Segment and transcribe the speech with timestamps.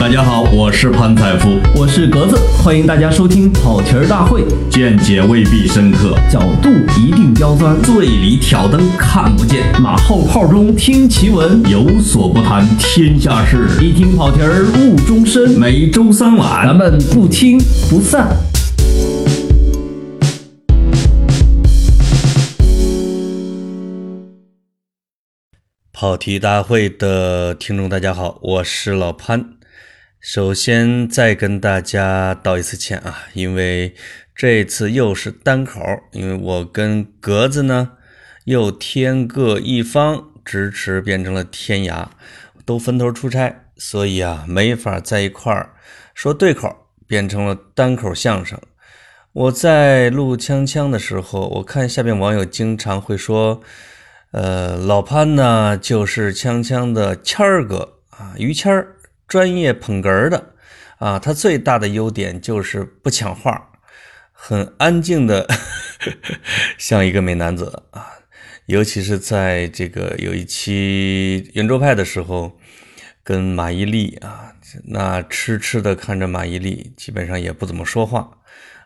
[0.00, 4.42] 大家好，我是潘采夫，我是格子，欢迎大家收听跑题儿大会。
[4.70, 15.50] 见解未必深刻，角度一定刁钻，醉里挑灯看不见，马后炮中听奇闻，有所不谈天下事，一听跑题儿误终身。
[15.50, 17.58] 每周三晚，咱们不听
[17.90, 18.26] 不散。
[25.92, 29.59] 跑题大会的听众，大家好，我是老潘。
[30.20, 33.94] 首先再跟大家道一次歉啊，因为
[34.34, 35.80] 这次又是单口，
[36.12, 37.92] 因为我跟格子呢
[38.44, 42.06] 又天各一方，支持变成了天涯，
[42.66, 45.70] 都分头出差，所以啊没法在一块儿
[46.12, 48.60] 说对口，变成了单口相声。
[49.32, 53.62] 我在录锵锵的时候，我看下面网友经常会说。
[54.32, 58.94] 呃，老潘呢，就是锵锵的谦儿哥啊，于谦儿，
[59.30, 60.54] 专业捧哏的
[60.98, 61.18] 啊。
[61.18, 63.70] 他最大的优点就是不抢话，
[64.32, 65.48] 很安静的，
[66.76, 68.08] 像一个美男子啊。
[68.66, 72.58] 尤其是在这个有一期圆桌派的时候，
[73.24, 74.52] 跟马伊琍啊，
[74.84, 78.38] 那痴痴的看着马伊琍，基本上也不怎么说话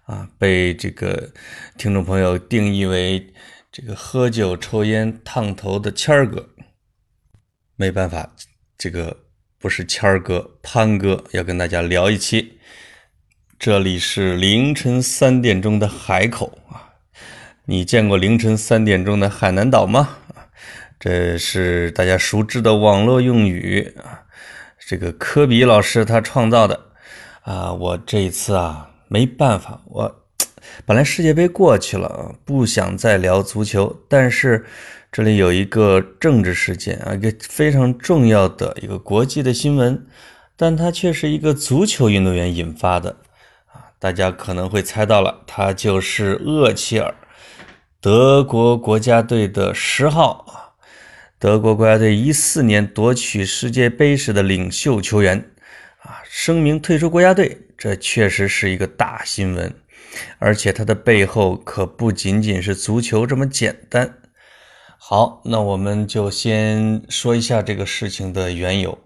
[0.05, 1.33] 啊，被这个
[1.77, 3.33] 听众朋友定义为。
[3.77, 6.49] 这个喝酒抽烟烫头的谦儿哥，
[7.75, 8.33] 没办法，
[8.79, 9.24] 这个
[9.65, 12.59] 不是谦儿哥，潘哥要跟大家聊一期。
[13.59, 16.93] 这里是凌晨三点钟的海口啊，
[17.65, 20.19] 你见过凌晨三点钟的海南岛吗？
[21.01, 24.21] 这是大家熟知的网络用语啊，
[24.87, 26.79] 这个科比老师他创造的
[27.41, 27.73] 啊。
[27.73, 30.25] 我这一次啊，没办法，我。
[30.85, 34.67] 本来世界杯过去了，不想再聊足球，但是
[35.15, 40.05] 这里有一个政治事件啊，一个非常重要的一个国际的新闻，
[40.57, 43.15] 但它却是一个足球运动员引发的
[43.67, 47.15] 啊，大家可能会猜到了，他就是厄齐尔，
[48.01, 50.75] 德国国家队的十号啊，
[51.39, 55.49] 德国国家队一四年夺取世界杯时的领袖球员
[56.03, 59.73] 啊，声明退出国家队，这确实是一个大新闻。
[60.41, 64.17] 而且它的背后可不仅仅是足球这么简单。
[65.07, 68.99] 好，那我们就先说一下这个事情的缘由。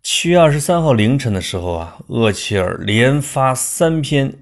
[0.00, 4.32] 七月二十三号凌晨的时候啊，厄齐尔连发三篇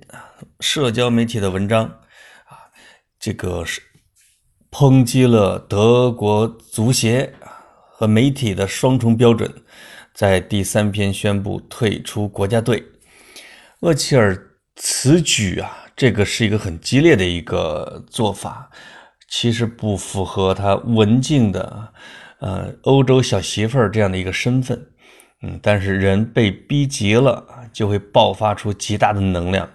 [0.60, 2.68] 社交媒体的文章啊，
[3.18, 3.80] 这个是
[4.70, 7.32] 抨击了德国足协
[7.90, 9.50] 和媒体的双重标准，
[10.12, 12.84] 在第三篇宣布退出国家队。
[13.80, 14.38] 厄齐尔。
[14.78, 18.70] 此举啊，这个是一个很激烈的一个做法，
[19.28, 21.92] 其实不符合他文静的，
[22.40, 24.80] 呃，欧洲小媳妇儿这样的一个身份，
[25.42, 29.68] 嗯，但是人被逼急了就会爆发出极大的能量，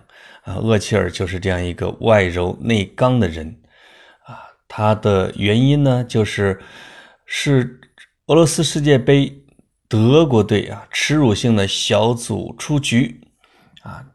[0.44, 3.47] 啊，厄齐尔就是这样一个外柔内刚的人，
[4.25, 6.59] 啊，他的原因呢，就是
[7.25, 7.79] 是
[8.28, 9.31] 俄罗斯世界杯
[9.88, 13.22] 德国队啊，耻辱性的小组出局，
[13.81, 14.06] 啊。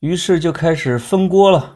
[0.00, 1.75] 于是就开始分锅了！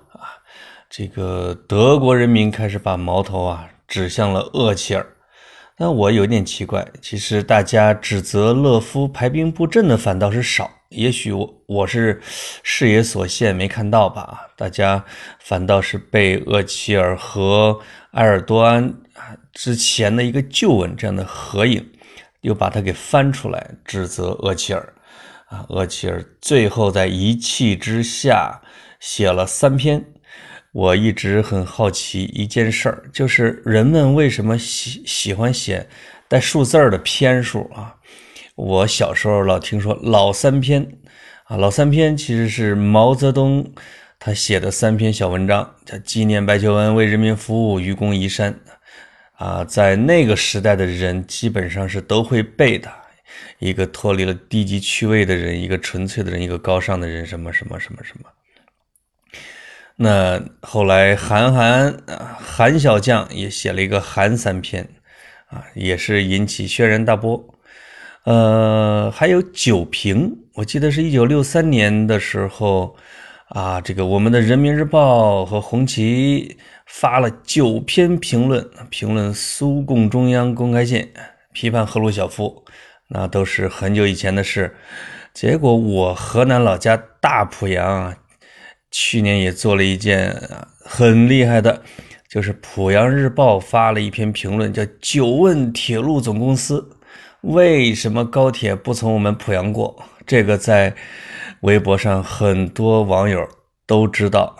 [0.90, 5.06] 这个德国人民开始把矛头啊指向了厄齐尔。
[5.76, 10.68] 但我有点奇怪，其实大家指责勒夫排兵布阵的反倒是少。
[10.88, 12.20] 也许我我是
[12.64, 14.48] 视野所限没看到吧？
[14.56, 15.02] 大家
[15.38, 17.78] 反倒是被厄齐尔和
[18.10, 18.92] 埃尔多安
[19.52, 21.88] 之前的一个旧闻这样的合影，
[22.40, 24.92] 又把他给翻出来指责厄齐尔。
[25.46, 28.60] 啊，厄齐尔最后在一气之下
[28.98, 30.04] 写了三篇。
[30.72, 35.88] 我一直很好奇一件事儿，就是人们为什么喜喜欢写
[36.28, 37.96] 带数字儿的篇数啊？
[38.54, 40.86] 我小时候老听说老三篇
[41.44, 43.68] 啊，老三篇其实是毛泽东
[44.20, 48.54] 他写的三篇小文章，叫纪念白求恩，为人民服务，愚公移山
[49.32, 52.88] 啊，在那个时代的人基本上是都会背的。
[53.58, 58.28] 一个脱离了低级趣味的人，一个纯粹的人，一个高尚的人，什么什么什么什么。
[60.02, 64.88] 那后来韩寒啊，韩小将也写了一个韩三篇，
[65.48, 67.44] 啊，也是引起轩然大波。
[68.24, 72.96] 呃，还有九评，我记得是一九六三年的时候，
[73.50, 76.56] 啊，这个我们的人民日报和红旗
[76.86, 81.06] 发了九篇评论，评论苏共中央公开信，
[81.52, 82.64] 批判赫鲁晓夫。
[83.08, 84.74] 那都是很久以前的事，
[85.34, 88.14] 结果我河南老家大濮阳，
[88.90, 90.34] 去年也做了一件
[90.78, 91.82] 很厉害的，
[92.28, 96.90] 就是濮阳日报发了一篇评论，叫“九问铁路总公司
[97.42, 100.94] 为什么高铁不从我们濮阳过”，这个在
[101.60, 103.46] 微博上很多网友
[103.86, 104.56] 都知道。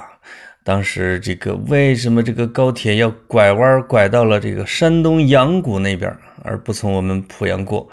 [0.62, 7.88] 当时这个为什么这个高铁要拐弯拐到了这个山东阳谷那边，而不从我们濮阳过？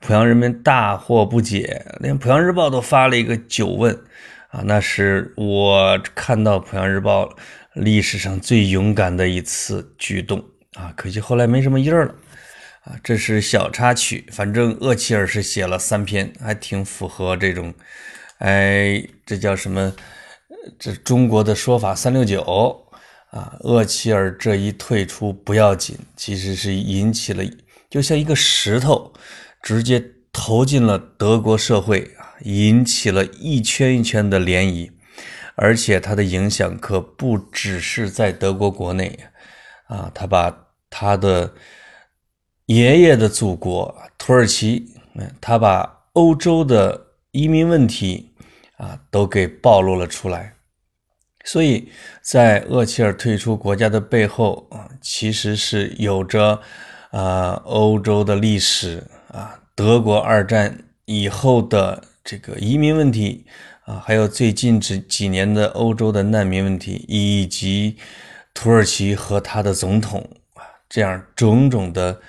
[0.00, 3.98] 濮阳人民大惑不解，连濮阳日报都发了一个九问
[4.50, 4.62] 啊！
[4.64, 7.34] 那是我看到濮阳日报
[7.74, 10.44] 历史上最勇敢的一次举动
[10.74, 10.92] 啊！
[10.96, 12.14] 可惜后来没什么印儿了
[12.84, 12.98] 啊！
[13.02, 17.72] 这是小插曲，反正厄齐尔是写了三篇，还挺符合这种，
[18.38, 19.92] 哎，这叫什么？
[20.78, 22.84] 这中国的说法三六九
[23.30, 27.44] 啊，厄齐尔这一退出不要紧，其实是引起了，
[27.88, 29.12] 就像一个石头
[29.62, 34.90] 直接投进了德国社会啊，引起了一圈一圈的涟漪，
[35.54, 39.18] 而且它的影响可不只是在德国国内
[39.86, 41.52] 啊，他把他的
[42.66, 44.94] 爷爷的祖国土耳其，
[45.40, 48.26] 他把欧洲的移民问题。
[48.80, 50.54] 啊，都给暴露了出来，
[51.44, 51.92] 所以
[52.22, 56.58] 在厄齐尔退出国家的背后啊，其实是有着
[57.10, 59.06] 啊欧洲的历史，
[59.74, 63.46] 德国二战以后的这个移民问题
[63.84, 67.96] 啊，还有最近这几年的欧洲的难民问题，以及
[68.52, 70.20] 土耳其和他的总统
[70.54, 72.20] 啊这样种种的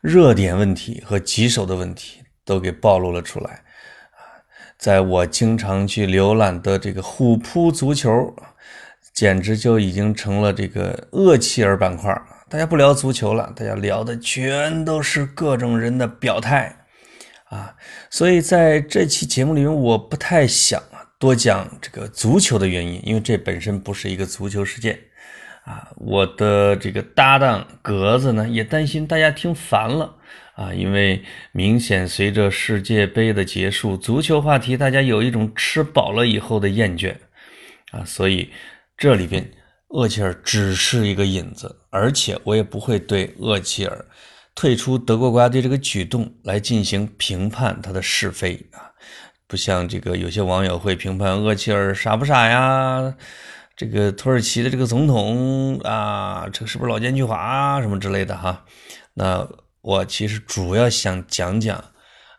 [0.00, 3.50] 热点问题和棘手的问题都给暴露了出来
[4.12, 4.20] 啊。
[4.76, 8.36] 在我经常去浏览的这个虎扑足球，
[9.14, 12.14] 简直就已经成了这个厄齐尔板块
[12.48, 16.74] 大家不聊足球了，大家聊的全都是各种人的表态
[17.48, 17.74] 啊。
[18.10, 20.82] 所以在这期节目里面，我不太想
[21.18, 24.98] 多讲这个足球的原因，因为这本身不是一个足球事件
[25.64, 25.90] 啊。
[25.96, 30.14] 我的这个搭档格子呢，也担心大家听烦了。
[30.54, 31.22] 啊，因为
[31.52, 37.14] 明显随着世界杯的结束，足球话题大家有一种吃饱了以后的厌倦，
[37.92, 38.50] 啊，所以
[38.96, 39.48] 这里边
[39.90, 44.04] 厄齐尔只是一个引子，而且我也不会对厄齐尔
[44.58, 48.90] 退出德国国家队这个举动来进行评判他的是非啊，
[49.46, 53.14] 不像这个有些网友会评判厄齐尔傻不傻呀，
[53.76, 58.64] 这个土耳其的这个总统啊，这个是不是老奸巨猾啊什么之类的哈，
[59.14, 59.48] 那。
[59.80, 61.78] 我其实主要想讲讲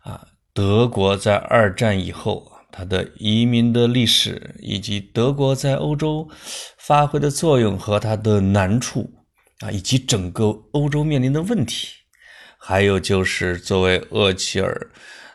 [0.04, 6.28] 啊，德国在二战以后它的移民的历史，以及德国在欧洲
[6.78, 9.10] 发挥的作用和它的难处
[9.62, 11.88] 啊，以及整个欧洲面临的问题，
[12.60, 14.92] 还有就是作为厄齐尔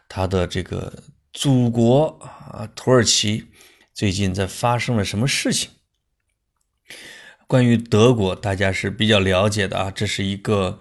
[0.09, 0.93] 他的这个
[1.33, 2.17] 祖国
[2.53, 3.47] 啊，土耳其
[3.93, 5.71] 最近在发生了什么事情？
[7.49, 10.79] 关于德国，大家是比较了解的啊，这是一个。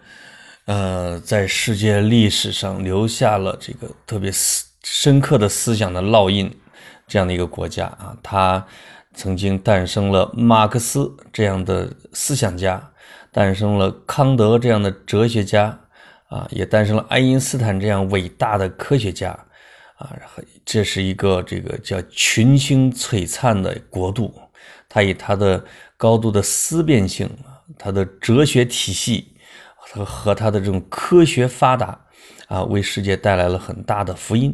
[0.66, 6.50] 呃，在世界历史上留下了这个特别思深刻的思想的烙印，
[7.06, 8.66] 这样的一个国家啊，它
[9.14, 12.94] 曾经诞生了马克思这样的思想家，
[13.30, 15.78] 诞生了康德这样的哲学家，
[16.34, 19.30] 啊，也诞生了爱因斯坦这样伟大的科学家，
[19.98, 20.10] 啊，
[20.66, 24.34] 这是一个这个叫群星璀璨的国度，
[24.90, 25.64] 它以它的
[25.96, 27.30] 高度的思辨性，
[27.78, 29.30] 它的哲学体系。
[29.86, 32.00] 和和他的这种科学发达
[32.48, 34.52] 啊，为世界带来了很大的福音。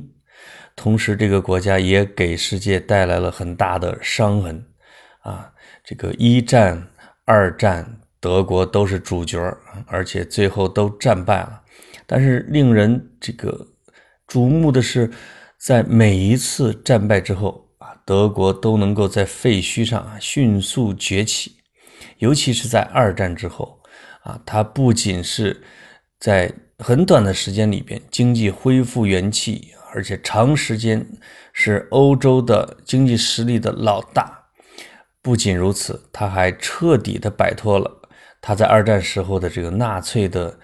[0.76, 4.66] 同时，这个国家也给世界带来了很大的伤痕
[5.22, 5.50] 啊。
[5.84, 6.86] 这个一战、
[7.24, 9.40] 二战，德国都是主角，
[9.86, 11.62] 而且最后都战败了。
[12.12, 13.68] 但是，令人这个
[14.28, 15.12] 瞩目的是，
[15.60, 21.58] 在每一次战败之后啊，德国都能够在废墟上迅速崛起，
[22.18, 23.80] 尤其是在二战之后。
[24.24, 25.62] 啊，它不仅是
[26.20, 31.06] 在很短的时间里边经济恢复元气，而且长时间
[31.54, 34.38] 是欧洲的经济实力的老大。
[35.22, 38.02] 不仅如此，他还彻底的摆脱了
[38.42, 40.60] 他在二战时候的这个纳粹的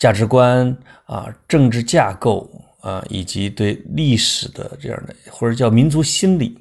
[0.00, 6.58] 价值观啊、政治架构啊，以及对历史的这样的或者叫民族心理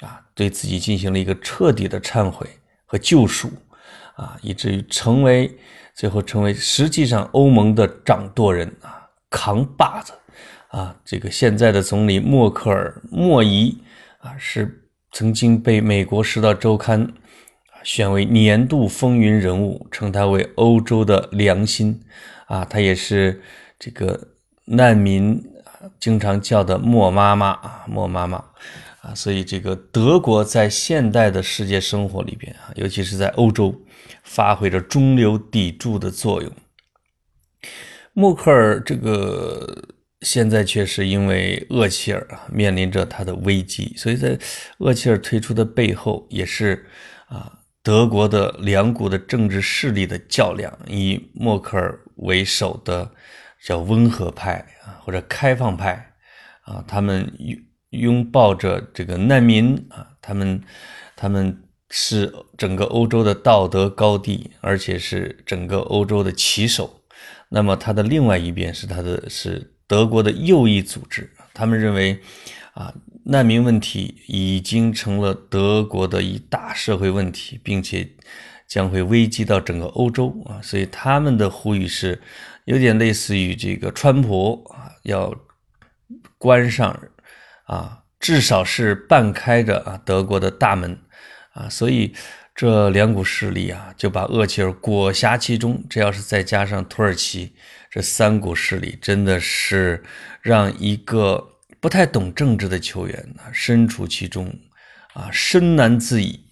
[0.00, 2.44] 啊，对自己进行了一个彻底的忏悔
[2.84, 3.48] 和救赎
[4.16, 5.56] 啊，以至于成为。
[5.98, 10.12] 最后成为实际上欧盟的掌舵人啊，扛把子
[10.68, 13.76] 啊，这个现在的总理默克尔莫伊
[14.20, 14.80] 啊，是
[15.10, 17.04] 曾经被美国《时代周刊》
[17.82, 22.00] 选为年度风云人物，称他为欧洲的良心
[22.48, 23.40] 啊，他也是
[23.78, 24.20] 这个
[24.64, 25.42] 难民
[26.00, 28.44] 经常叫的莫妈妈啊，莫妈妈
[29.00, 33.74] 啊，所以这个德国在现代的世界生活里边啊，尤其是在欧洲。
[34.24, 36.52] 发挥着中流砥柱的作用。
[38.12, 39.66] 默克尔这个
[40.20, 44.38] 现在却是因为厄齐尔啊面临着他的危机，所以在
[44.80, 46.84] 厄齐尔退出的背后，也是
[47.28, 47.50] 啊
[47.82, 53.10] 德国的两股的政治势力的较量，以默克尔为首的
[53.64, 56.12] 叫温和派啊或者开放派
[56.62, 57.58] 啊，他们拥
[57.90, 60.62] 拥抱着这个难民啊，他们
[61.16, 67.02] 他们是整个欧洲的道德高地，而且是整个欧洲的旗手。
[67.48, 69.74] 那么他的另外一边是他的是。
[69.88, 72.20] 德国的右翼组织，他们认为，
[72.74, 72.92] 啊，
[73.24, 78.06] 难民问题已经成了德国的一大社会问题，并且
[78.68, 82.20] 将会危及到整个欧洲啊，所以他们的呼吁是
[82.66, 85.34] 有点类似于这个川普啊，要
[86.36, 86.96] 关上
[87.64, 90.96] 啊，至少是半开着啊德国的大门
[91.54, 92.14] 啊，所以
[92.54, 97.54] 这两股势力啊，就把厄齐尔裹挟其中，这要是再加上土耳其。
[97.90, 100.04] 这三股势力真的是
[100.42, 104.54] 让一个不太懂政治的球员啊身处其中
[105.14, 106.47] 啊深难自已。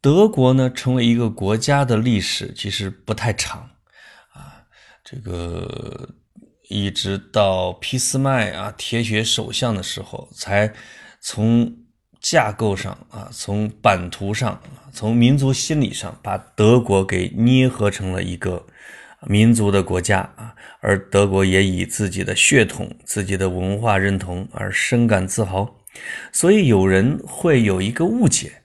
[0.00, 3.68] 德国呢成为一个国家的历史其实不太长
[4.32, 4.64] 啊，
[5.04, 6.08] 这个
[6.68, 10.72] 一直到俾斯麦啊铁血首相的时候，才
[11.20, 11.72] 从
[12.20, 14.60] 架构上啊从版图上
[14.92, 18.66] 从民族心理上把德国给捏合成了一个。
[19.26, 25.76] 民族的国家啊，而德国也以自己的血统、自己的文化认同而深感自豪，
[26.32, 28.59] 所以有人会有一个误解，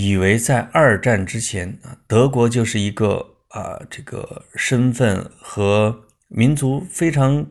[0.00, 7.46] 以为在二战之前啊，德国就是一个啊这个身份和民族非常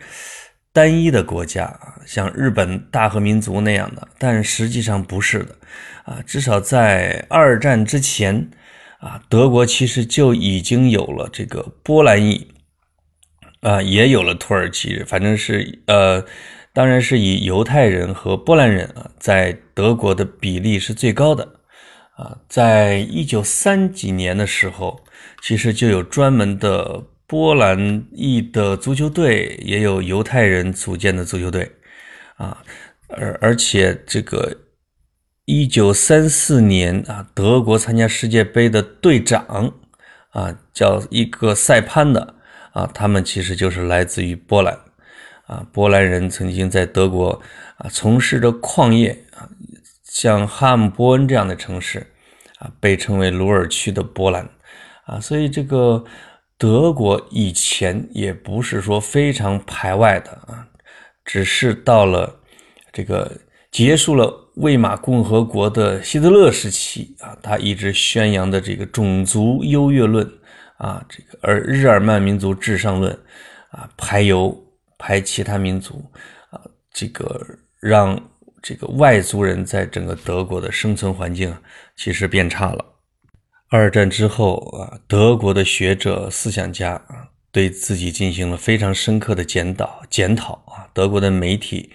[0.73, 5.55] 单一的国家啊，像日本大和民族那样的，但实际上不是的
[6.05, 8.49] 啊，至少在二战之前。
[9.01, 12.51] 啊，德国其实就已经有了这个波兰裔，
[13.61, 16.21] 啊，也有了土耳其，反正是呃，
[16.73, 21.58] 当然是以犹太人和波兰人啊，在德国的比例是最高的。
[22.19, 25.05] 啊，在一九三几年的时候，
[25.41, 31.71] 其实就有专门的波兰裔的足球队，也有犹太人组建的足球队，
[32.35, 32.61] 啊，
[33.07, 34.65] 而而且这个。
[35.51, 39.73] 一九三四年啊，德国参加世界杯的队长
[40.29, 42.35] 啊，叫一个塞潘的
[42.71, 44.77] 啊，他们其实就是来自于波兰
[45.47, 45.65] 啊。
[45.73, 47.41] 波兰人曾经在德国
[47.77, 49.25] 啊从事着矿业，
[50.19, 52.05] 像汉姆波恩这样的城市
[52.57, 54.45] 啊，被称为鲁尔区的波兰
[55.05, 55.17] 啊。
[55.17, 56.03] 所以这个
[56.57, 60.67] 德国以前也不是说非常排外的啊，
[61.23, 62.41] 只是到了
[62.91, 63.31] 这个
[63.71, 64.47] 结束了。
[64.55, 70.29] 魏玛共和国的希特勒时期啊，他一直宣扬的这个种族优越论
[70.75, 73.17] 啊，这个而日耳曼民族至上论
[73.71, 74.53] 啊，排犹
[74.97, 76.03] 排其他民族
[76.49, 76.59] 啊，
[76.91, 77.41] 这个
[77.79, 78.21] 让
[78.61, 81.55] 这个外族人在整个德国的生存环境，
[81.95, 82.85] 其实变差了。
[83.69, 91.91] 二战之后啊，德国的学者思想家啊，对自己进行了非常深刻的检讨检讨啊，德国的媒体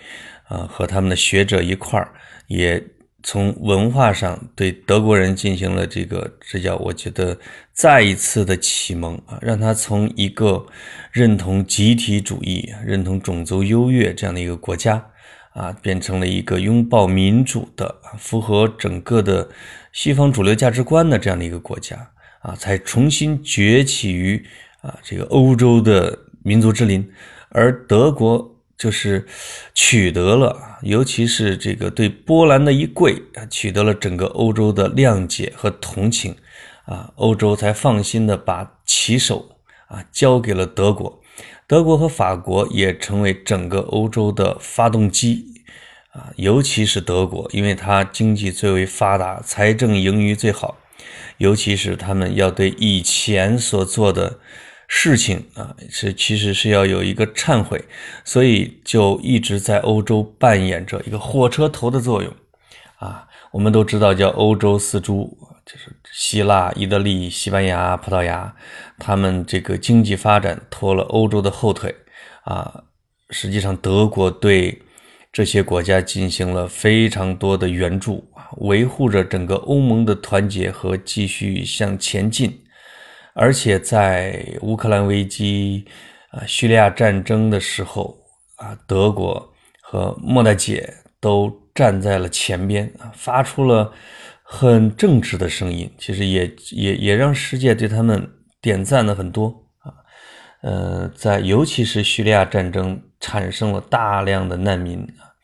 [0.49, 2.13] 啊和他们的学者一块儿。
[2.47, 2.83] 也
[3.23, 7.37] 从文化上对德国人进行了这个，这叫我觉得
[7.73, 10.67] 再一次的启蒙啊，让他从一个
[11.11, 15.05] 认同集体主义、认同种族优越这样的一个国家
[15.55, 19.49] 啊，变成了一个拥抱民主的、符合整个的
[19.93, 24.45] 西方主流价值观的这样的一个国家啊，才重新崛起于
[24.83, 27.11] 啊这个欧洲的民族之林，
[27.49, 28.51] 而德国。
[28.77, 29.25] 就是
[29.73, 36.35] 取得了，尤其是这个对波兰的一跪啊，取得了整个欧洲的谅解和同情，
[36.85, 41.23] 啊，欧洲才放心的把旗手啊交给了德国，
[41.67, 45.47] 德国和法国也成为整个欧洲的发动机，
[46.13, 50.79] 啊，尤其是德国，因为它经济最为发达，财政盈余最好，
[51.39, 54.39] 尤其是他们要对以前所做的。
[54.87, 57.83] 事情啊，是其实是要有一个忏悔，
[58.23, 62.31] 所以就一直在欧洲扮演着一个火车头的作用
[62.99, 63.27] 啊。
[63.51, 68.55] 我们都知道叫欧洲四猪，就是希腊、意大利、西班牙、葡萄牙，
[68.99, 71.95] 他们这个经济发展拖了欧洲的后腿
[72.43, 72.85] 啊。
[73.31, 74.83] 实际上，德国对
[75.33, 82.61] 这些国家进行了非常多的援助啊，维护着整个欧盟的团结和继续向前进。
[83.35, 85.85] 而且在乌克兰危机、
[86.31, 88.17] 啊叙利亚战争的时候，
[88.57, 93.93] 啊德国和莫大姐都站在了前边啊，发出了
[94.45, 95.91] 很正直的声音。
[95.99, 99.91] 其实也也也让世界对他们点赞了很多啊。
[100.63, 105.35] 呃，在尤其是叙利亚战争产生了大量的难民啊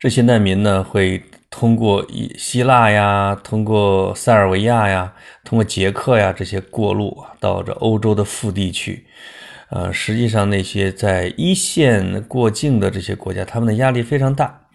[0.00, 9.06] 这些难民呢会通过以希腊呀，通过塞尔维亚呀，通过捷克呀这些过路到这欧洲的腹地去。
[9.70, 14.68] 呃，实际上那些在一线过境的这些国家，他们的压力非常大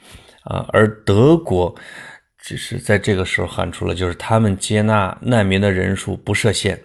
[0.44, 0.66] 啊。
[0.74, 1.74] 而德国
[2.44, 6.80] 只是在这个时候喊出了，就是他们接纳难民的人数不设限，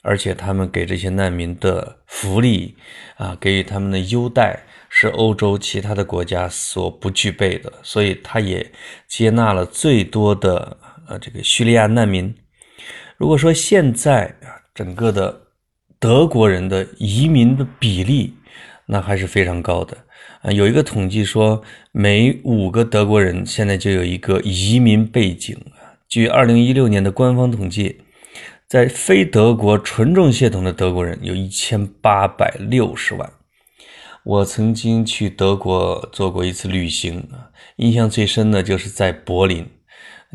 [0.00, 2.74] 而且他们给这些难民的福利
[3.16, 8.68] 啊，给予他们的优待是欧洲其他的国家所不具备的，所以他也
[9.06, 10.76] 接纳了最多的
[11.06, 12.34] 呃这个叙利亚难民。
[13.18, 15.40] 如果说现在啊，整个的。
[16.02, 18.34] 德国人的移民的比例，
[18.86, 19.96] 那还是非常高的
[20.42, 20.50] 啊！
[20.50, 25.96] 有一个统计说，每五个德国人现在就有一个移民背景啊。
[26.08, 28.02] 据二零一六年的官方统计，
[28.68, 33.32] 在非德国纯种血统的德国人有一千八百六十万。
[34.24, 39.66] 我曾经去德国做过一次旅行啊，印象最深的就是在柏林。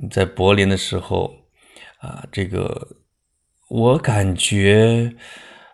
[0.09, 1.33] 在柏林的时候
[1.99, 2.95] 啊，这个
[3.69, 5.13] 我感觉。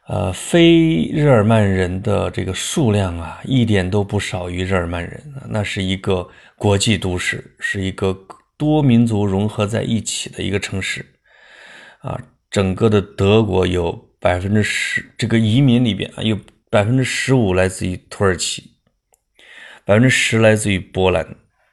[0.07, 5.23] 呃，非日耳曼人的这个数量啊，一点都不少于日耳曼人。
[5.47, 8.13] 那是一个国际都市，是一个
[8.57, 11.05] 多民族融合在一起的一个城市。
[12.01, 12.19] 啊，
[12.51, 16.37] 整个的德国有百分之十，这个移民里边啊，有
[16.69, 18.71] 百分之十五来自于土耳其，
[19.85, 21.25] 百分之十来自于波兰，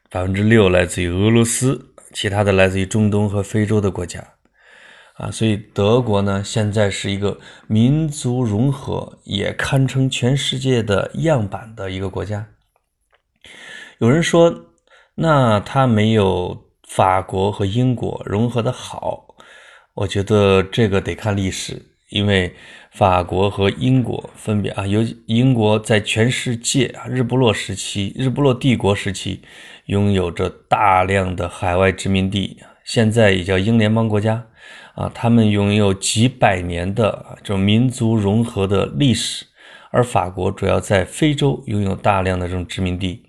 [0.08, 4.25] 百分之六来自于俄罗斯，其他的来自于中东和非洲的国家。
[5.20, 12.46] 啊，所以德国呢，现在是一个民族融合，也堪称全世界的样板的一个国家。
[13.98, 14.64] 有人说，
[15.16, 19.36] 那它没有法国和英国融合的好。
[19.92, 22.54] 我觉得这个得看历史，因为
[22.90, 29.42] 法国和英国分别啊，有英国在全世界啊，日不落时期、日不落帝国时期，
[29.84, 34.46] 拥有着大量的海外殖民地，现在也叫英联邦国家。
[35.00, 39.46] 啊，他们拥有几百年的这种民族融合的历史，
[39.90, 43.24] 而法国主要在非洲拥有大量的这种殖民地，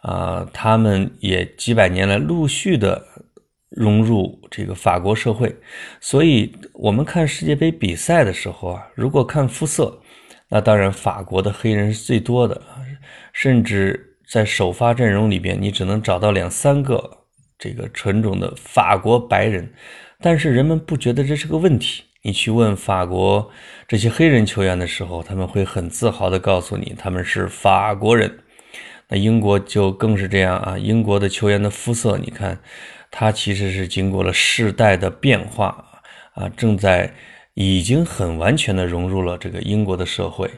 [0.00, 3.06] 啊，他们也几百年来陆续的
[3.70, 5.54] 融入这个法国社会，
[6.00, 10.02] 所以我们看世界杯比赛的时候啊，如果看肤色，
[10.48, 12.60] 那当然法国的黑人是最多的，
[13.32, 17.18] 甚至在首发阵容里边，你只能找到两三个
[17.56, 19.72] 这个纯种的法国白人。
[20.22, 22.04] 但是人们不觉得这是个问题。
[22.24, 23.50] 你去问法国
[23.88, 28.38] 这些黑人球员的时候，他们会很自豪地告诉你他们是法国人。
[29.08, 32.60] 那英国就更是这样啊，英国的球员的肤色，你看，
[33.10, 35.84] 他其实是经过了世代的变化
[36.34, 37.12] 啊，正在
[37.54, 40.48] 已经很完全的融入了这个英国的社会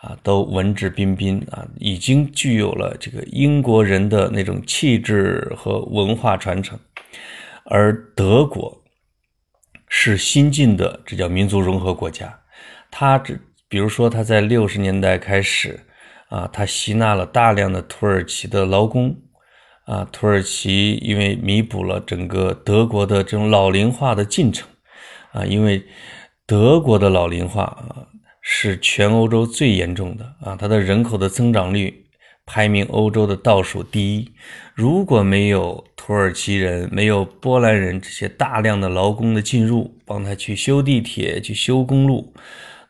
[0.00, 6.76] 啊，都文质彬彬啊，已经具有了这个英国人的那种气质和文化传承，
[7.64, 8.81] 而德国。
[9.94, 12.40] 是新进的，这叫民族融合国家。
[12.90, 15.78] 他只，比如说他在六十年代开始，
[16.30, 19.14] 啊，他吸纳了大量的土耳其的劳工，
[19.84, 24.66] 啊，土耳其因为弥补了整个德国的这种老龄化的进程，
[25.32, 25.84] 啊，因为
[26.46, 28.08] 德国的老龄化啊
[28.40, 32.01] 是全欧洲最严重的，啊，它的人口的增长率。
[32.44, 34.32] 排名欧洲的倒数第一。
[34.74, 42.34] 如果没有土耳其人、没有波兰人这些大量的劳工的进入，帮他去修地铁、去修公路，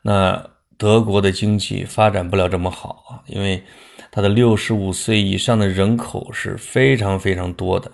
[0.02, 3.22] 那德国的经济发展不了这么好啊！
[3.26, 3.62] 因为
[4.10, 7.90] 他的六十五岁以上的人口是非常非常多的。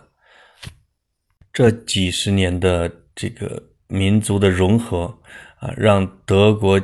[1.53, 5.19] 这几十年的这个民族的融合
[5.59, 6.81] 啊，让德国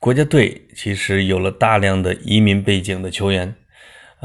[0.00, 3.54] 国家队其实有了大量的移民背景的球员。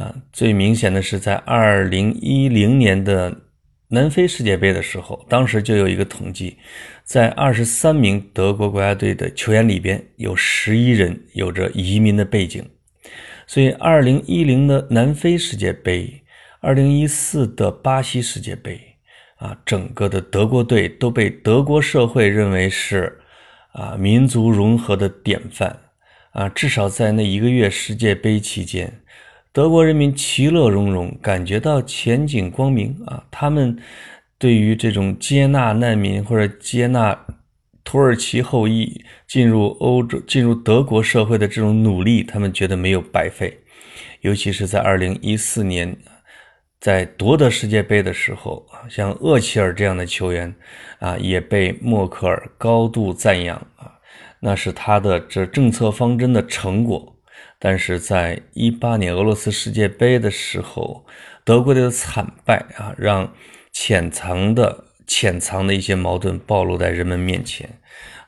[0.01, 3.41] 啊，最明显的是在二零一零年的
[3.89, 6.57] 南非世界杯的时候，当时就有一个统计，
[7.03, 12.67] 在二十三名德国国家队的球员里边，有十一人有着移民的背景。
[13.45, 16.23] 所以，二零一零的南非世界杯，
[16.61, 18.79] 二零一四的巴西世界杯，
[19.35, 23.19] 啊，整个的德国队都被德国社会认为是
[23.73, 25.77] 啊民族融合的典范
[26.31, 28.99] 啊，至少在那一个月世界杯期间。
[29.53, 33.25] 德国人民其乐融融，感觉到前景光明啊！
[33.29, 33.77] 他们
[34.37, 37.25] 对于这种接纳难民或者接纳
[37.83, 43.59] 土耳其后裔进入欧洲、进入德国社会的这种努力，他们觉得没有白费。
[44.21, 45.97] 尤其是在二零一四年，
[46.79, 50.55] 在夺得世界杯的时候像厄齐尔这样的球员
[50.99, 53.99] 啊，也被默克尔高度赞扬啊。
[54.39, 57.17] 那是他的这政策方针的成果。
[57.63, 61.05] 但是在一八年俄罗斯世界杯的时候，
[61.45, 63.31] 德国队的惨败啊，让
[63.71, 67.79] 潜藏的潜藏的一些矛盾暴露在人们面前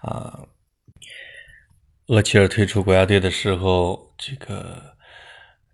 [0.01, 0.41] 啊。
[2.09, 4.95] 厄齐尔退出国家队的时候，这个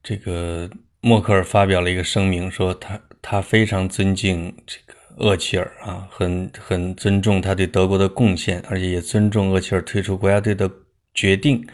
[0.01, 0.69] 这个
[1.01, 10.71] 默克尔发表了一个声明，说他他非常尊敬这个厄齐尔啊，很很尊重他对德国的贡献，而且也尊重厄齐尔退出国家队的
[11.13, 11.67] 决定。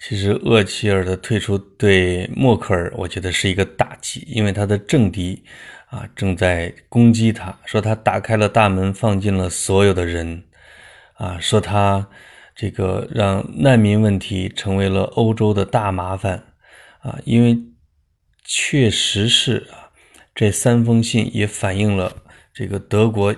[0.00, 5.42] 其实厄齐尔的退出对默克尔，我觉得是一个打击，因为他的政敌
[5.86, 10.44] 啊正在攻击他，说他打开了大门，放进了所有的人，
[11.14, 12.08] 啊，说他
[12.54, 16.44] 这个让难民问题成为了欧洲的大麻烦，
[17.00, 17.58] 啊，因为
[18.44, 19.90] 确实是啊，
[20.32, 22.22] 这三封信也反映了
[22.54, 23.34] 这个德国，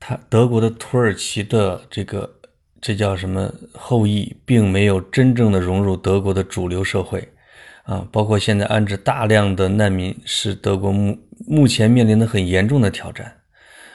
[0.00, 2.33] 他德国的土耳其的这个。
[2.86, 7.26] 这叫什么后裔，并没有真正的融入德国的主流社会，
[7.84, 11.16] 啊，包括现在安置大量的难民，是德国目
[11.46, 13.34] 目前面临的很严重的挑战，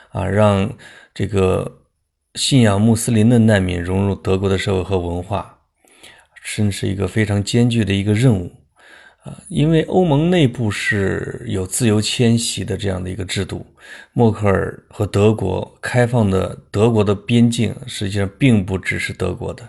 [0.10, 0.68] 啊，让
[1.14, 1.72] 这个
[2.34, 5.60] 信仰穆斯林的难民融入德国的社会和文化，
[6.44, 8.52] 真是一个非常艰巨的一个任务。
[9.48, 13.66] 因为欧盟内部是有自由迁徙的这样的一个制度，
[14.14, 19.68] 默克尔和德国开放的德国的边境实际上并不只是德国的，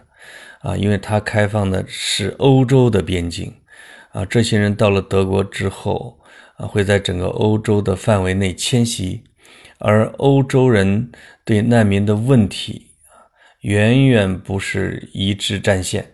[0.61, 3.55] 啊，因为它开放的是欧洲的边境，
[4.13, 6.19] 啊，这些人到了德国之后，
[6.57, 9.23] 啊，会在整个欧洲的范围内迁徙，
[9.79, 11.11] 而欧洲人
[11.45, 13.27] 对难民的问题啊，
[13.61, 16.13] 远远不是一致战线，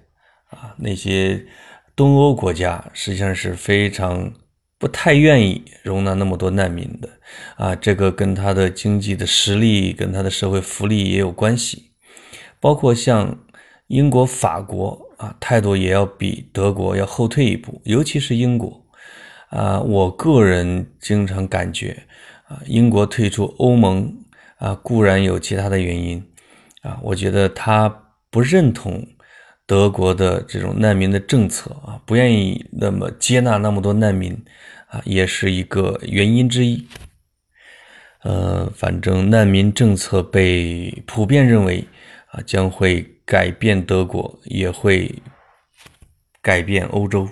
[0.50, 1.44] 啊，那些。
[1.96, 4.30] 东欧国家实际上是非常
[4.78, 7.08] 不太愿意容纳那么多难民的
[7.56, 11.92] 啊，这个跟他的经济的实力、跟他的社会福利也有关系。
[12.60, 13.38] 包括像
[13.86, 18.84] 英国、法国啊，态度也要比德国要后退一步，尤其是英国
[19.48, 19.80] 啊。
[19.80, 22.04] 我个人经常感觉
[22.48, 24.14] 啊，英国退出欧盟
[24.58, 26.22] 啊，固然有其他的原因
[26.82, 27.88] 啊，我觉得他
[28.30, 29.06] 不认同。
[29.66, 34.32] 德国的这种难民的政策啊，不愿意那么接纳那么多难民
[34.86, 36.86] 啊，也是一个原因之一。
[38.22, 41.84] 呃，反正难民政策被普遍认为
[42.30, 45.12] 啊，将会改变德国，也会
[46.40, 47.28] 改变欧洲。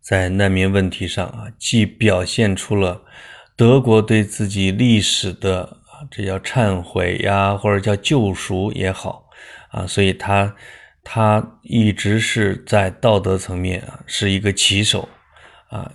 [0.00, 3.02] 在难民问题上啊，既表现出了
[3.54, 5.76] 德国对自己历史的，
[6.10, 9.28] 这叫忏悔呀，或者叫救赎也好
[9.72, 10.56] 啊，所以他。
[11.10, 15.08] 他一直是在道德层面啊，是一个棋手
[15.70, 15.90] 啊，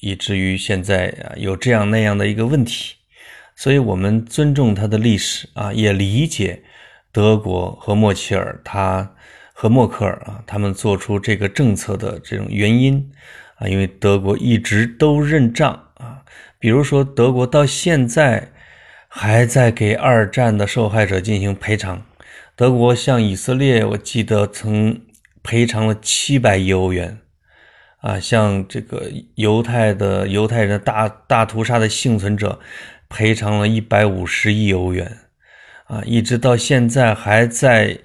[0.00, 2.94] 以至于现在啊有这样那样的一个问题，
[3.54, 6.62] 所以我们尊重他的历史啊，也理解
[7.12, 9.14] 德国和默切尔他
[9.52, 13.12] 和默克尔啊他们做出这个政策的这种原因
[13.56, 16.24] 啊，因为德国一直都认账啊，
[16.58, 18.50] 比如说德国到现在
[19.06, 22.02] 还在给二战的受害者进行赔偿。
[22.60, 25.00] 德国向以色列，我记得曾
[25.42, 27.18] 赔偿了七百亿欧元，
[28.02, 32.60] 啊，向这个犹太的犹太人大大屠杀的幸存者
[33.08, 35.20] 赔偿了一百五十亿欧元，
[35.86, 37.98] 啊，一直到现在还在，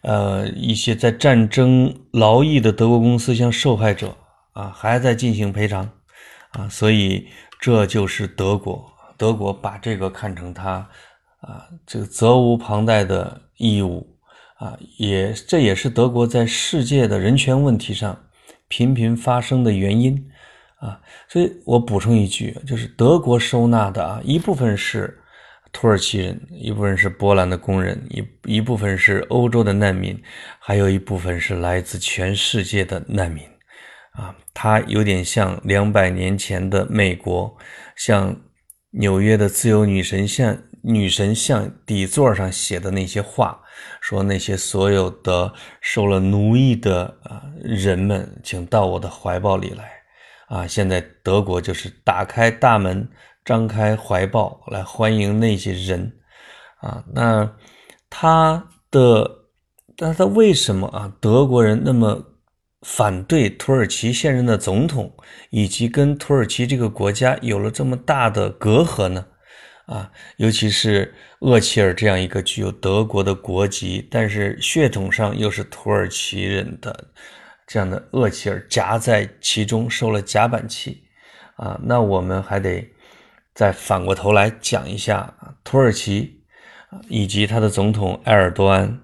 [0.00, 4.16] 呃，一些在战争劳役的德国公司向受害者
[4.54, 5.90] 啊还在进行赔偿，
[6.52, 7.28] 啊，所以
[7.60, 10.88] 这就是德国，德国把这个看成他。
[11.40, 14.16] 啊，这个责无旁贷的义务
[14.56, 18.18] 啊，也这也是德国在世界的人权问题上
[18.68, 20.30] 频频发生的原因
[20.78, 20.98] 啊。
[21.28, 25.18] 所以我补充一句，就是德国收纳的啊，一部分是
[25.72, 30.18] 土耳其人，一部分是波兰的工人，一一部分是欧洲的难民，
[30.58, 33.44] 还有一部分是来自全世界的难民
[34.12, 34.34] 啊。
[34.54, 37.54] 它有点像两百年前的美国，
[37.94, 38.40] 像
[38.92, 40.56] 纽约的自由女神像。
[40.82, 43.60] 女神像底座上写的那些话，
[44.00, 49.92] 说那些所有的受了奴役的啊人们，请到我的怀抱里来，
[50.48, 50.66] 啊！
[50.66, 53.08] 现在德国就是打开大门，
[53.44, 56.12] 张开怀抱来欢迎那些人，
[56.78, 57.04] 啊！
[57.12, 57.52] 那
[58.08, 59.30] 他的，
[59.96, 61.12] 但他为什么啊？
[61.20, 62.24] 德国人那么
[62.82, 65.14] 反对土耳其现任的总统，
[65.50, 69.26] 以及跟土耳其这个国家有了这么大的隔阂呢？
[69.90, 77.08] 啊，尤其是厄齐尔这样一个具有德国的国籍，但是血统上又是土耳其人的
[77.66, 81.02] 这样的厄齐尔夹在其中受了夹板气，
[81.56, 82.88] 啊，那我们还得
[83.52, 86.40] 再反过头来讲一下土耳其
[87.08, 88.96] 以及他的总统埃尔多安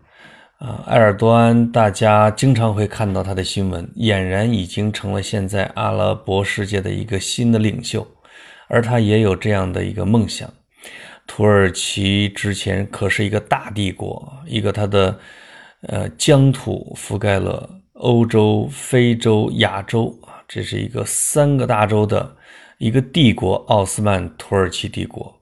[0.58, 8.06] 啊，埃尔多安，大家经常会看到他的新闻，俨然已经成了现在阿拉伯世界的一个新的领袖，
[8.68, 10.48] 而他也有这样的一个梦想。
[11.26, 15.18] 土耳其之前可是一个大帝国，一个它的
[15.82, 22.36] 呃疆土覆盖了欧洲、非洲、亚洲啊，这是一个三个大洲的
[22.78, 25.34] 一个帝国——奥斯曼土耳其帝国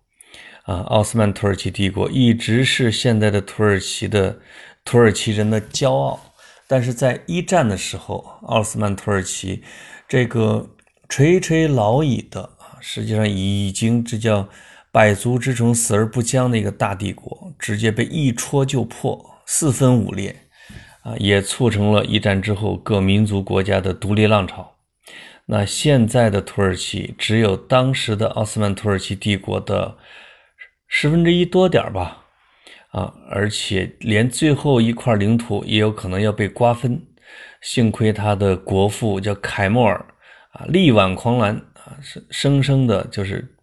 [0.64, 0.80] 啊。
[0.88, 4.38] 奥斯曼土耳其帝国一直是现在的土耳其的。
[4.86, 6.20] 土耳其人的骄傲，
[6.68, 9.62] 但是在一战的时候，奥斯曼土耳其
[10.06, 10.68] 这个
[11.08, 14.46] 垂垂老矣的啊，实际上已经这叫
[14.94, 20.36] 百足之虫，死而不僵的一个大帝国，直接被一戳就破，四分五裂
[21.02, 24.76] 啊，也促成了一战之后各民族国家的独立浪潮。
[25.46, 29.96] 那现在的土耳其只有当时的奥斯曼土耳其帝国的
[30.86, 32.20] 十分之一多点吧。
[32.92, 37.04] 啊，而且连最后一块领土也有可能要被瓜分。
[37.60, 40.06] 幸亏他的国父叫凯莫尔
[40.52, 43.53] 啊，力挽狂澜啊，生生生的就是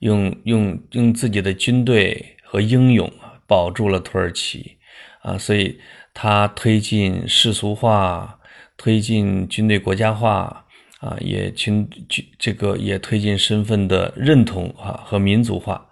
[0.00, 3.12] 用用用自己的军队和英勇，
[3.46, 4.76] 保住了土耳其
[5.22, 5.38] 啊。
[5.38, 5.78] 所以
[6.12, 8.38] 他推进世俗化，
[8.76, 10.66] 推进军队国家化
[11.00, 15.86] 啊，也军军这个也推进身份的认同啊和民族化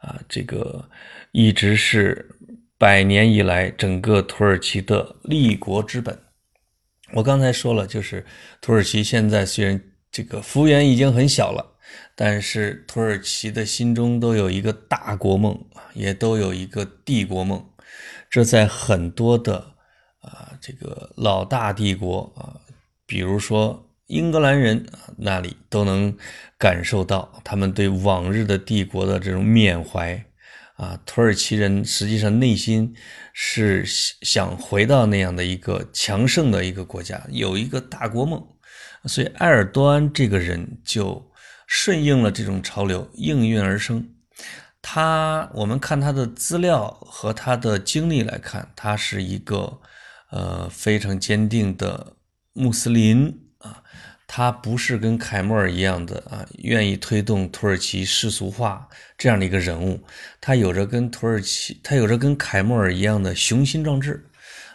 [0.00, 0.88] 啊，这个。
[1.32, 2.30] 一直是
[2.78, 6.18] 百年以来整个土耳其的立国之本。
[7.12, 8.24] 我刚才说了，就是
[8.62, 9.78] 土耳其现在虽然
[10.10, 11.75] 这个幅员已经很小了，
[12.14, 15.58] 但是土耳其的心中都有一个大国梦，
[15.94, 17.64] 也都有一个帝国梦。
[18.30, 19.74] 这在很多的
[20.20, 22.60] 啊这个老大帝国啊，
[23.06, 24.86] 比如说英格兰人
[25.18, 26.16] 那里都能
[26.58, 30.24] 感受到他们对往日的帝国的这种缅怀。
[30.76, 32.94] 啊，土耳其人实际上内心
[33.32, 38.46] 是想回到那样的一个强盛的一个国家，有一个大国梦，
[39.06, 41.32] 所以埃尔多安这个人就
[41.66, 44.08] 顺应了这种潮流，应运而生。
[44.80, 49.80] 他，我们看他的资料和他的经历来看，他是一个
[50.30, 52.14] 呃非常坚定的
[52.52, 53.82] 穆斯林啊。
[54.28, 60.00] 他不是跟凯末尔一样的啊，愿意推动土耳其世俗化这样的一个人物。
[60.40, 64.28] 他有着跟土耳其，他有着跟凯末尔一样的雄心壮志，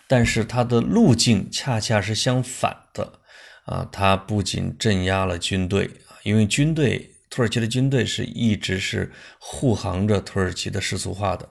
[0.08, 3.20] 但是他的路径恰恰是相反的
[3.66, 3.88] 啊。
[3.92, 5.92] 他不仅镇压了军队，
[6.24, 11.50] 因为军队土耳其的军队是一直是护航着土耳其的世俗化的。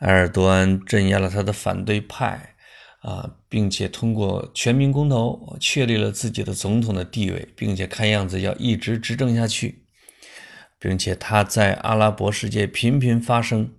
[0.00, 2.54] 埃尔多安镇压了他的反对派。
[3.02, 9.86] 啊，并且通过全民公投确立了自己的总统的地位，并且看样子要一直执政下去，
[10.78, 13.72] 并且他在阿拉伯世界频频发声，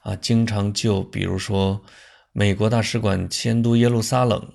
[0.00, 1.84] 啊，经常就比如说
[2.32, 4.54] 美国大使馆迁都耶路撒冷，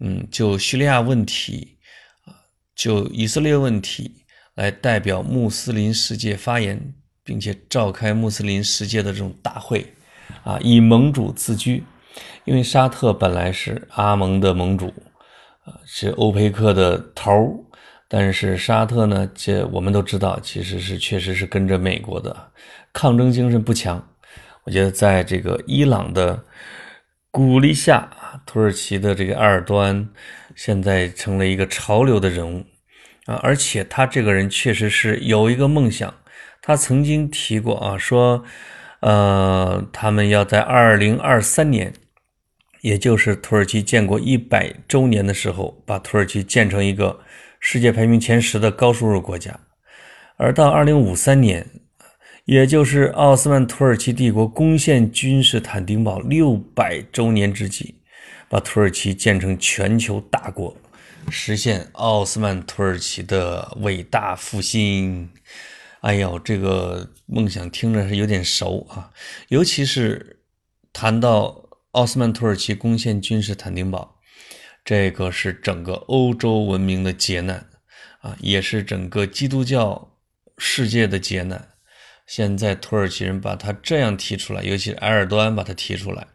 [0.00, 1.78] 嗯，就叙利亚问题，
[2.26, 2.36] 啊，
[2.74, 4.25] 就以色列问题
[4.56, 6.92] 来代表穆斯林世界发言，
[7.22, 9.86] 并且召开穆斯林世界的这种大会，
[10.42, 11.84] 啊，以盟主自居。
[12.44, 14.86] 因为沙特本来是阿盟的盟主，
[15.64, 17.54] 啊，是欧佩克的头儿，
[18.08, 22.34] 但是沙特呢，这我们都知道，其实是确实是跟着美国的，
[22.92, 24.02] 抗争精神不强。
[24.64, 26.42] 我觉得在这个伊朗的
[27.30, 28.08] 鼓励下，
[28.46, 30.08] 土耳其的这个埃尔多安
[30.54, 32.64] 现在成了一个潮流的人物，
[33.26, 36.14] 啊，而且他这个人确实是有一个梦想，
[36.62, 38.44] 他曾经提过啊，说，
[39.00, 41.92] 呃，他们要在二零二三年。
[42.82, 47.18] 也就是土耳其建国一百周年的时候，把土耳其建成一个
[47.58, 49.58] 世界排名前十的高收入国家，
[50.36, 51.66] 而到二零五三年，
[52.44, 57.96] 也就是奥斯曼土耳其帝国攻陷君士坦丁堡六百周年之际，
[58.48, 60.76] 把土耳其建成全球大国，
[61.30, 65.30] 实现奥斯曼土耳其的伟大复兴。
[66.00, 69.12] 哎呦，这个梦想听着是有点熟啊，
[69.48, 70.40] 尤其是
[70.92, 71.62] 谈到。
[71.92, 74.18] 奥斯曼土耳其攻陷君士坦丁堡，
[74.84, 77.70] 这个是整个欧洲文明的劫难
[78.20, 80.18] 啊，也是整个基督教
[80.58, 81.68] 世界的劫难。
[82.26, 86.26] 现在土耳其人把他这样提出来，尤其是埃尔多安把他提出来，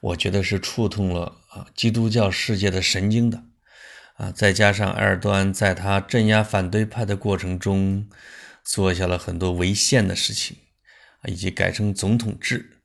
[0.00, 3.44] 我觉得是触痛了啊基督教世界的神经的
[4.14, 4.30] 啊。
[4.30, 8.08] 再加上埃尔多安在他镇压反对派的过程中，
[8.64, 10.56] 做下了很多违宪的事情
[11.20, 12.78] 啊，以及改成总统制，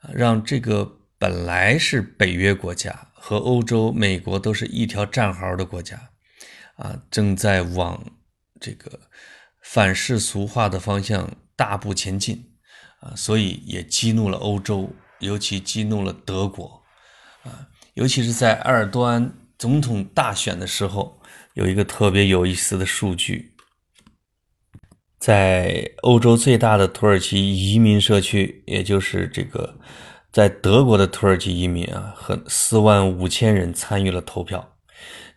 [0.00, 0.96] 啊让这个。
[1.20, 6.08] 本来是北约国家和欧洲、美国都是一条战壕的国家，
[6.76, 8.02] 啊，正在往
[8.58, 8.98] 这个
[9.60, 12.42] 反世俗化的方向大步前进，
[13.00, 16.82] 啊，所以也激怒了欧洲，尤其激怒了德国，
[17.42, 21.20] 啊，尤其是在埃尔多安总统大选的时候，
[21.52, 23.52] 有一个特别有意思的数据，
[25.18, 29.78] 在欧洲最大的土耳其移民社区，也就是这个
[30.32, 34.78] 在德国的土耳其移民啊，和四万五千人参与了投票，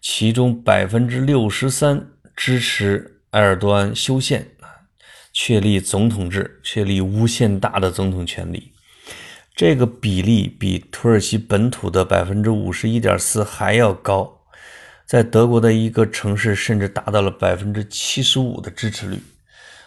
[0.01, 4.47] 其中百分之六十三支持埃尔多安修宪，
[5.33, 8.72] 确立总统制，确立无限大的总统权力。
[9.55, 14.41] 这个比例比土耳其本土的百分之五十一点四还要高，
[15.05, 19.21] 在德国的一个城市甚至达到了百分之七十五的支持率。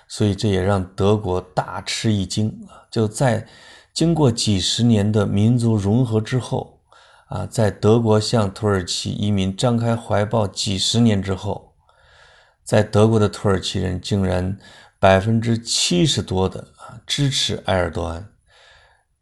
[0.06, 2.86] 所以这也让德国大吃一惊啊！
[2.92, 3.44] 就在
[3.92, 6.78] 经过几十年的民族融合之后
[7.26, 11.72] 啊，在德国向土耳其移民张开怀抱几十年之后，
[12.62, 14.56] 在德国的土耳其人竟然
[15.00, 18.28] 百分之七十多的啊支持埃尔多安，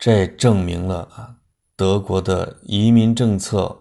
[0.05, 1.35] 这证明了啊
[1.77, 3.75] 德国的移民政策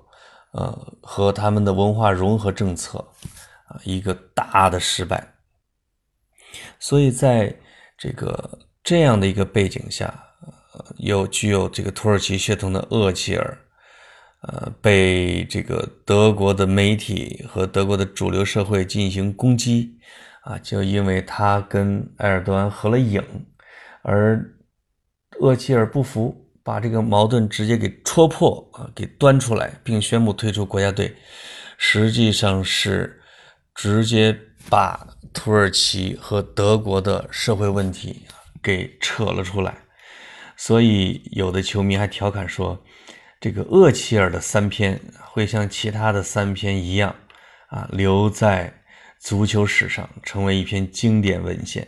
[0.54, 2.98] 呃和他们的文化融合政策
[3.68, 5.34] 啊一个大的失败。
[6.80, 7.54] 所以，在
[7.98, 10.18] 这个这样的一个背景下，
[10.96, 13.58] 有具有这个土耳其血统的厄齐尔，
[14.44, 20.00] 呃，被这个德国的媒体和德国的主流社会进行攻击，
[20.44, 23.22] 啊，就因为他跟埃尔多安合了影，
[24.04, 24.53] 而
[25.40, 31.16] 厄齐尔不服，把这个矛盾直接给戳破啊，给端出来，并宣布退出国家队，
[31.78, 33.22] 实际上是
[33.74, 34.38] 直接
[34.70, 35.08] 把。
[35.34, 38.24] 土耳其和德国的社会问题
[38.62, 39.76] 给扯了出来，
[40.56, 42.80] 所以有的球迷还调侃说，
[43.42, 47.16] 这个厄齐尔的三篇会像其他的三篇一样
[47.70, 48.72] 啊，留在
[49.20, 51.88] 足球史上，成为一篇经典文献。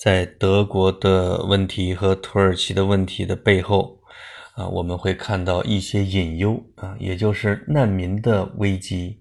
[0.00, 4.00] 在德国的问题和土耳其的问题的背后
[4.54, 9.20] 啊，我们会看到一些隐忧啊，也就是难民的危机。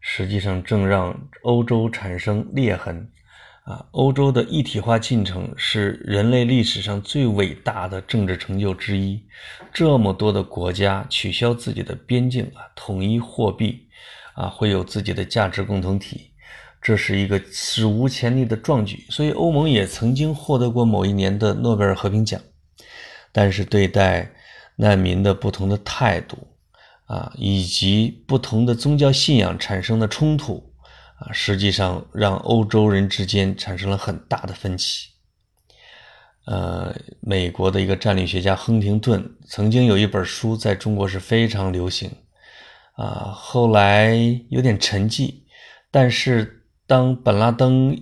[0.00, 3.10] 实际上正让欧洲产生裂痕，
[3.64, 9.20] 啊，欧洲的一体化进程是人类历史上最伟大的政治成就之一。
[9.72, 13.88] 这么多的国家取消自己的边境啊，统一货币，
[14.34, 16.30] 啊，会有自己的价值共同体，
[16.82, 19.06] 这是一个史无前例的壮举。
[19.08, 22.38] 所以欧盟也曾经获得过某一年的诺贝尔和平奖，
[23.30, 24.30] 但是对待
[24.76, 26.36] 难民的不同的态度。
[27.06, 30.72] 啊，以及不同的宗教信仰产生的冲突，
[31.18, 35.10] 啊，实际上让欧洲人之间产生了很大的分歧。
[36.46, 42.10] 呃，美国的一个战略学家亨廷顿曾经有一本书在中国是非常流行，
[42.94, 44.16] 啊，后来
[44.48, 45.34] 有点沉寂。
[45.90, 46.61] 但是
[46.92, 47.98] 当本拉登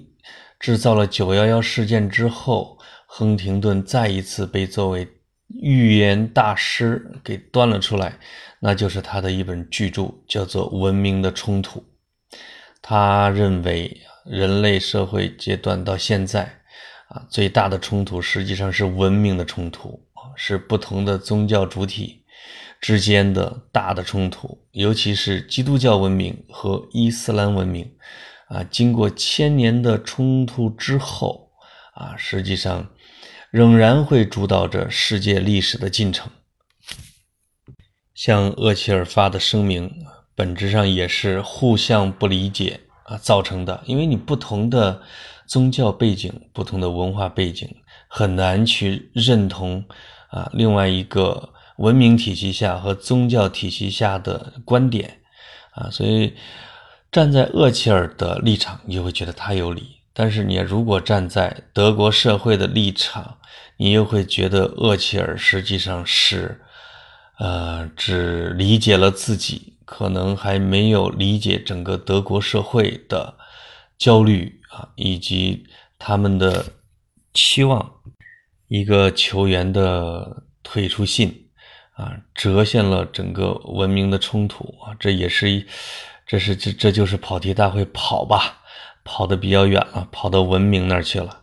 [0.59, 2.77] 制造了九幺幺事件之后，
[3.07, 5.07] 亨廷顿再一次被作为
[5.47, 8.19] 预言大师给端了出来。
[8.59, 11.79] 那就是他的一本巨著，叫做《文明的冲突》。
[12.83, 16.43] 他认为，人类社会阶段到现在，
[17.11, 22.25] 啊，最大的冲突实际上是文明的冲突，是不同的宗教主体
[22.81, 27.89] 之间的大的冲突，尤其是基督教文明和伊斯兰文明，
[28.51, 31.51] 啊，经过千年的冲突之后，
[31.95, 32.91] 啊，实际上
[33.51, 36.31] 仍然会主导着世界历史的进程。
[38.13, 39.91] 向厄齐尔发的声明，
[40.35, 43.83] 本质上也是互相不理解啊造成的。
[43.87, 45.01] 因为你不同的
[45.47, 47.69] 宗教背景、不同的文化背景，
[48.09, 49.85] 很难去认同
[50.29, 55.21] 啊另外一个文明体系下和宗教体系下的观点
[55.71, 55.89] 啊。
[55.91, 56.35] 所以
[57.11, 63.39] 站在厄齐尔的立场，你就会觉得他有理；但是你如果站在德国社会的立场，
[63.77, 66.61] 你又会觉得厄齐尔实际上是。
[67.43, 73.35] 呃，只理解了自己，可能还没有理解整个德国社会的
[73.97, 75.67] 焦虑啊，以及
[75.99, 76.63] 他们的
[77.33, 77.93] 期望。
[78.69, 81.49] 一个球员的退出信
[81.93, 85.65] 啊，折现了整个文明的冲突啊，这也是一，
[86.31, 88.61] 这是这这就是跑题大会跑吧，
[89.03, 91.41] 跑的比较远了，跑到文明那儿去了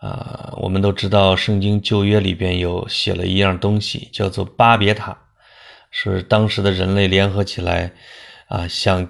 [0.00, 0.52] 啊。
[0.56, 5.16] 我们都知道，圣经旧约里边有写了一样东西，叫做巴别塔。
[5.92, 7.92] 是当时的人类联合起来，
[8.48, 9.08] 啊，想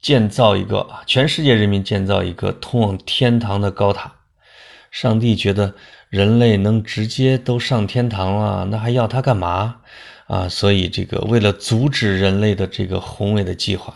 [0.00, 4.12] 建造一个全世界人民建造一个通往天堂的高塔。
[4.92, 5.74] 上帝觉得
[6.08, 9.78] 人类能直接都上天堂了，那还要他干嘛？
[10.28, 13.92] 啊，所以这个为了阻止人类的这个宏伟的计划，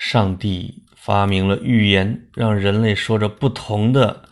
[0.00, 4.24] 上帝发明了预言，让人类说着不同的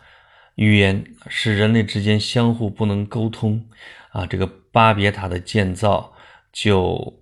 [0.54, 3.68] 语言，使人类之间相互不能沟通。
[4.12, 6.14] 啊，这个巴别塔的建造。
[6.50, 7.20] 就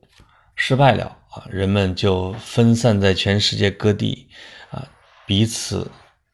[0.55, 4.29] 失败了啊，人们就分散在全世界各地
[4.71, 4.89] 啊，
[5.27, 5.91] 彼此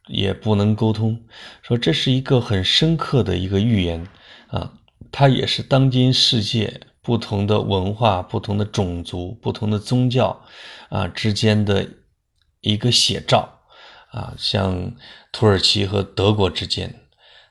[0.07, 1.19] 也不能沟通。
[1.63, 4.07] 说这是一个很深刻的一个预言
[4.49, 4.73] 啊，
[5.11, 10.41] 它也是当今世界不同的文化、不同的种族、不同的宗教
[10.91, 11.89] 啊之间的
[12.63, 13.61] 一个写照
[14.11, 14.91] 啊，像
[15.31, 17.07] 土耳其和德国之间，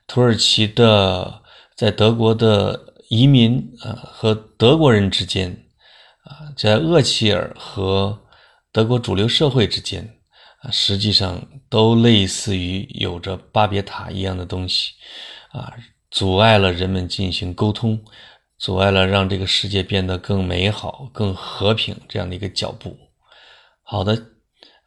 [0.07, 1.43] 土耳其的
[1.75, 2.87] 在德国的。
[3.11, 5.51] 移民啊和德国人之间
[6.23, 8.17] 啊，在厄齐尔和
[8.71, 10.17] 德国主流社会之间
[10.61, 14.93] 啊，实际上都类似于有着巴别塔一样的东西
[15.51, 15.73] 啊，
[16.09, 18.01] 阻碍了人们进行沟通，
[18.57, 22.97] 阻碍了让这个世界变得更美好、更和平这样的一个脚步。
[23.83, 24.15] 好的，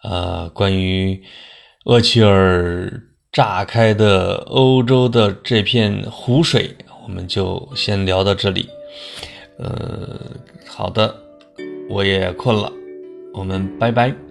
[0.05, 1.21] 呃，关于
[1.87, 3.03] 厄齐尔
[3.33, 6.77] 炸开的欧洲的这片湖水。
[7.03, 8.67] 我们就先聊到这里，
[9.59, 10.19] 呃，
[10.67, 11.15] 好的，
[11.91, 12.73] 我也困了，
[13.35, 14.24] 我们拜拜。